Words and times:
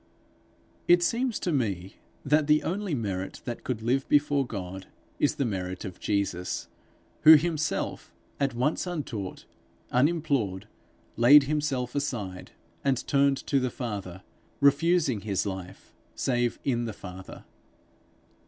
It 0.87 1.03
seems 1.03 1.39
to 1.41 1.51
me 1.51 1.97
that 2.25 2.47
the 2.47 2.63
only 2.63 2.95
merit 2.95 3.39
that 3.45 3.63
could 3.63 3.83
live 3.83 4.09
before 4.09 4.47
God, 4.47 4.87
is 5.19 5.35
the 5.35 5.45
merit 5.45 5.85
of 5.85 5.99
Jesus 5.99 6.67
who 7.21 7.33
of 7.35 7.43
himself, 7.43 8.11
at 8.39 8.55
once, 8.55 8.87
untaught, 8.87 9.45
unimplored, 9.91 10.65
laid 11.17 11.43
himself 11.43 11.93
aside, 11.93 12.49
and 12.83 13.05
turned 13.05 13.37
to 13.45 13.59
the 13.59 13.69
Father, 13.69 14.23
refusing 14.59 15.21
his 15.21 15.45
life 15.45 15.93
save 16.15 16.57
in 16.63 16.85
the 16.85 16.93
Father. 16.93 17.45